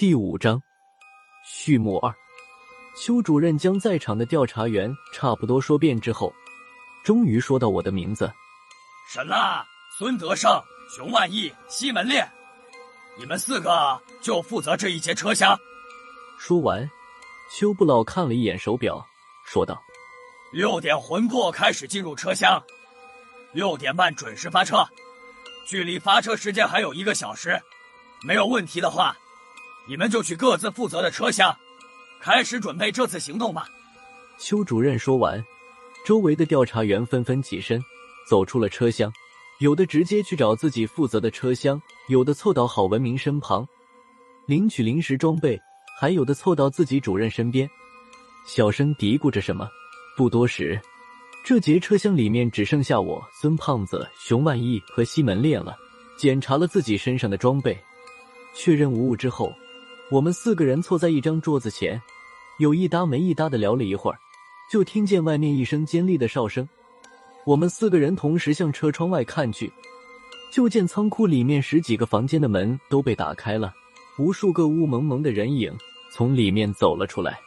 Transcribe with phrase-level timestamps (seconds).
[0.00, 0.58] 第五章
[1.44, 2.10] 序幕二。
[2.96, 6.32] 邱主任将在场的调查员差不多说遍之后，
[7.04, 8.32] 终于说到我的名字：
[9.12, 9.62] 沈辣、
[9.98, 10.50] 孙德胜、
[10.96, 12.26] 熊万义、西门烈，
[13.18, 15.54] 你们四个就负责这一节车厢。
[16.38, 16.90] 说完，
[17.58, 19.06] 邱不老看了一眼手表，
[19.44, 19.78] 说道
[20.50, 22.58] ：“六点魂魄开始进入车厢，
[23.52, 24.82] 六点半准时发车，
[25.66, 27.60] 距离发车时间还有一个小时。
[28.22, 29.14] 没有问题的话。”
[29.90, 31.52] 你们就去各自负责的车厢，
[32.20, 33.68] 开始准备这次行动吧。
[34.38, 35.44] 邱主任说完，
[36.06, 37.82] 周围的调查员纷纷起身，
[38.24, 39.12] 走出了车厢，
[39.58, 43.66] 有的直接去找自己负责的车厢，有的凑到郝文明身旁
[44.46, 45.60] 领取临时装备，
[45.98, 47.68] 还有的凑到自己主任身边，
[48.46, 49.68] 小声嘀咕着什么。
[50.16, 50.80] 不多时，
[51.44, 55.76] 这节车厢里面只剩下我、孙胖子、熊万义和西门烈了。
[56.16, 57.76] 检查了自己身上的装备，
[58.54, 59.52] 确认无误之后。
[60.10, 62.00] 我们四个人坐在一张桌子前，
[62.58, 64.18] 有一搭没一搭的聊了一会儿，
[64.68, 66.68] 就听见外面一声尖利的哨声。
[67.46, 69.72] 我们四个人同时向车窗外看去，
[70.52, 73.72] 就见仓库里面十几个房间的门都被打开了，
[74.18, 75.72] 无数个雾蒙蒙的人影
[76.12, 77.38] 从里面走了出来。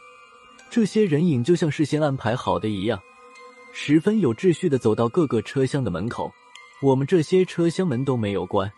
[0.70, 2.98] 这些人影就像事先安排好的一样，
[3.74, 6.32] 十分有秩序的走到各个车厢的门口。
[6.80, 8.72] 我们这些车厢门都没有关，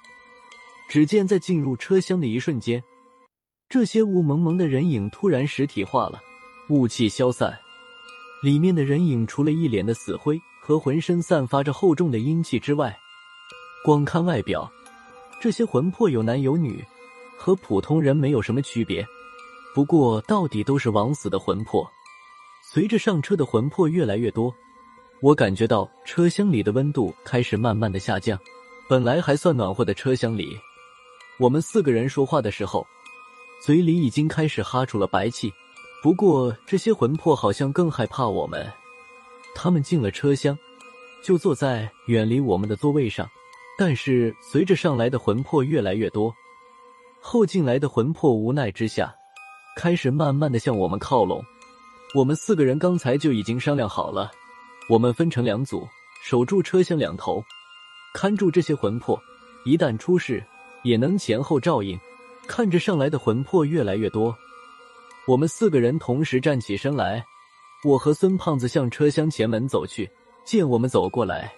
[0.88, 2.82] 只见在进入车厢的一瞬间。
[3.68, 6.22] 这些雾蒙蒙的人影突然实体化了，
[6.68, 7.58] 雾气消散，
[8.40, 12.96] 里面的人影除了一脸的死灰和浑身散发着厚重的阴气之外，
[13.84, 14.70] 光看外表，
[15.40, 16.82] 这些魂魄有男有女，
[17.36, 19.04] 和普通人没有什么区别。
[19.74, 21.84] 不过，到底都是枉死的魂魄。
[22.72, 24.54] 随着上车的魂魄越来越多，
[25.20, 28.38] 我感觉到车厢里的温度开始慢慢的下降。
[28.88, 30.56] 本来还算暖和的车厢里，
[31.40, 32.86] 我们四个人说话的时候。
[33.60, 35.52] 嘴里已经开始哈出了白气，
[36.02, 38.70] 不过这些魂魄好像更害怕我们。
[39.54, 40.56] 他们进了车厢，
[41.22, 43.28] 就坐在远离我们的座位上。
[43.78, 46.32] 但是随着上来的魂魄越来越多，
[47.20, 49.14] 后进来的魂魄无奈之下，
[49.76, 51.44] 开始慢慢的向我们靠拢。
[52.14, 54.30] 我们四个人刚才就已经商量好了，
[54.88, 55.86] 我们分成两组，
[56.24, 57.44] 守住车厢两头，
[58.14, 59.20] 看住这些魂魄，
[59.64, 60.42] 一旦出事，
[60.82, 61.98] 也能前后照应。
[62.46, 64.36] 看着上来的魂魄越来越多，
[65.26, 67.24] 我们四个人同时站起身来。
[67.84, 70.10] 我和孙胖子向车厢前门走去，
[70.44, 71.52] 见我们走过来，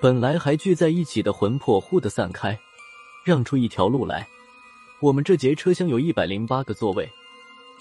[0.00, 2.56] 本来还聚在一起的魂魄忽的散开，
[3.24, 4.28] 让出一条路来。
[5.00, 7.08] 我们这节车厢有一百零八个座位，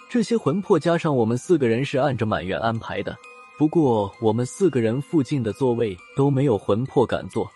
[0.09, 3.15] 这些魂魄加上我们四个人是按着满员安排的。
[3.57, 7.47] 不过我们四个人附近的座位都没有魂魄敢坐，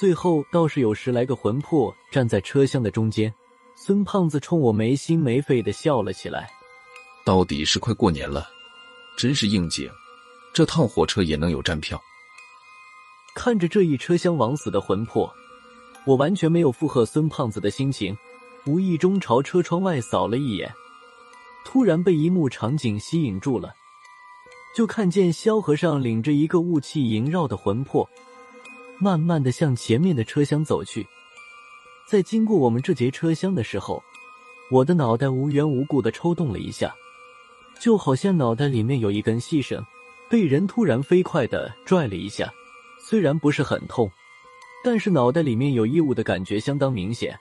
[0.00, 3.32] 最后倒是有十来个魂魄站在车厢的中间。
[3.84, 6.48] 孙胖子冲我没心没肺的笑了起来。
[7.24, 8.48] 到底是快过年了，
[9.16, 9.90] 真是应景，
[10.54, 12.00] 这趟火车也能有站票。
[13.34, 15.28] 看着这一车厢枉死的魂魄，
[16.04, 18.16] 我完全没有附和孙胖子的心情，
[18.66, 20.72] 无意中朝车窗外扫了一眼，
[21.64, 23.74] 突然被一幕场景吸引住了，
[24.76, 28.08] 就看见萧和尚领着一个雾气萦绕的魂魄，
[29.00, 31.04] 慢慢的向前面的车厢走去。
[32.12, 34.02] 在经过我们这节车厢的时候，
[34.70, 36.94] 我的脑袋无缘无故的抽动了一下，
[37.80, 39.82] 就好像脑袋里面有一根细绳，
[40.28, 42.52] 被人突然飞快的拽了一下。
[43.00, 44.10] 虽然不是很痛，
[44.84, 47.34] 但是脑袋里面有异物的感觉相当明显。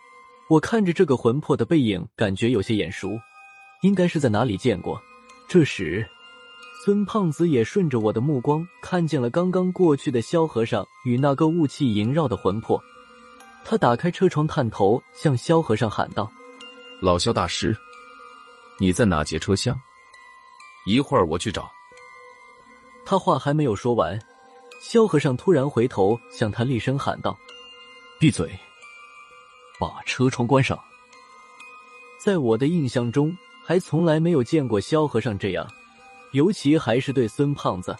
[0.47, 3.19] 我看着这个魂魄的背影，感觉有些眼熟，
[3.81, 4.97] 应该是在哪里见过。
[5.49, 6.07] 这时，
[6.85, 12.81] 孙胖子也顺着我的目光看见了刚刚过去的萧和尚与那个雾气萦绕的魂魄。
[13.63, 16.29] 他打开车窗，探头向萧和尚喊道
[17.01, 17.75] ：“老萧大师，
[18.79, 19.79] 你在哪节车厢？
[20.85, 21.71] 一会儿我去找。”
[23.05, 24.19] 他话还没有说完，
[24.81, 27.37] 萧和尚突然回头向他厉声喊道
[28.19, 28.51] ：“闭嘴！
[29.79, 30.77] 把车窗关上！”
[32.23, 33.35] 在我的印象中，
[33.65, 35.67] 还从来没有见过萧和尚这样，
[36.33, 37.95] 尤其还是对孙胖子。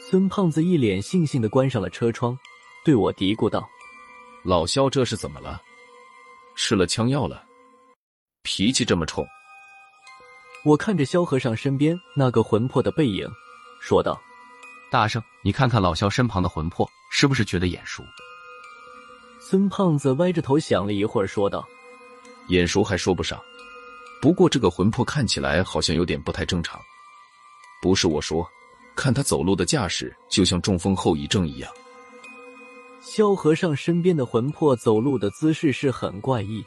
[0.00, 2.38] 孙胖子一脸悻悻的关上了车窗，
[2.84, 3.68] 对我嘀咕道。
[4.44, 5.60] 老肖这是怎么了？
[6.56, 7.44] 吃了枪药了？
[8.42, 9.26] 脾气这么冲？
[10.64, 13.28] 我看着萧和尚身边那个魂魄的背影，
[13.80, 14.20] 说道
[14.90, 18.02] ：“大圣，你看看老肖身旁的魂魄，是不是觉得眼熟？”
[19.40, 21.66] 孙胖子歪着头想了一会儿，说道
[22.48, 23.40] ：“眼熟还说不上，
[24.20, 26.80] 不过这个魂魄看起来好像有点不太正常。
[27.82, 28.48] 不是我说，
[28.94, 31.72] 看他走路的架势，就像中风后遗症一样。”
[33.00, 36.64] 萧和尚身边的魂魄走路的姿势是很怪异，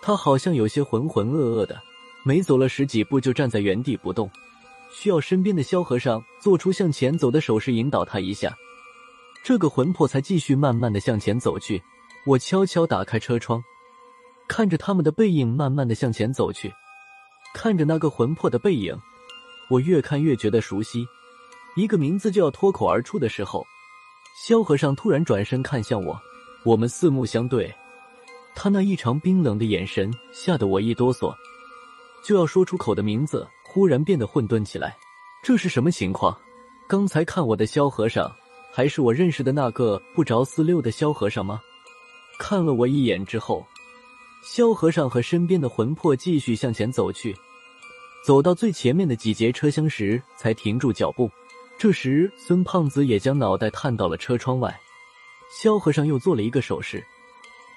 [0.00, 1.80] 他好像有些浑浑噩噩的，
[2.24, 4.30] 没走了十几步就站在原地不动，
[4.92, 8.56] 需要身边的萧和尚做出向前走的手势引导他一下。
[9.42, 11.82] 这个魂魄才继续慢慢的向前走去。
[12.26, 13.62] 我悄悄打开车窗，
[14.46, 16.72] 看着他们的背影慢慢的向前走去，
[17.54, 18.96] 看着那个魂魄的背影，
[19.68, 21.06] 我越看越觉得熟悉。
[21.76, 23.64] 一个名字就要脱口而出的时候，
[24.36, 26.18] 萧和尚突然转身看向我，
[26.64, 27.72] 我们四目相对，
[28.54, 31.34] 他那异常冰冷的眼神吓得我一哆嗦，
[32.24, 34.96] 就要说出口的名字忽然变得混沌起来。
[35.42, 36.36] 这是什么情况？
[36.88, 38.30] 刚才看我的萧和尚。
[38.72, 41.60] 还是我认识的那个不着四六的萧和尚吗？
[42.38, 43.66] 看了我一眼之后，
[44.44, 47.36] 萧和尚和身边的魂魄继续向前走去，
[48.24, 51.28] 走到最前面的几节车厢时才停住脚步。
[51.80, 54.78] 这时，孙胖子也将脑袋探到了车窗外。
[55.50, 57.02] 萧和尚又做了一个手势，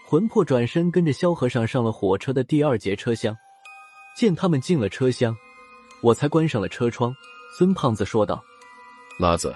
[0.06, 3.34] 魂魄转身跟着萧和尚上了火车的第二节车厢。
[4.18, 5.34] 见他们进了车厢，
[6.02, 7.16] 我才关上了车窗。
[7.58, 8.44] 孙胖子说道
[9.18, 9.56] ：“拉子。”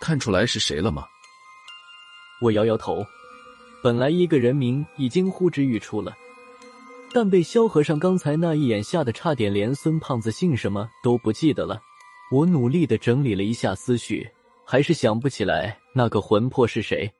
[0.00, 1.04] 看出来是谁了吗？
[2.40, 3.04] 我摇摇头。
[3.82, 6.16] 本来一个人名已经呼之欲出了，
[7.12, 11.78] 但被萧和尚刚才那一眼吓得差点连孙胖子姓什么都不记得了。
[12.32, 14.26] 我努力的整理了一下思绪，
[14.64, 17.12] 还是想不起来那个魂魄是谁。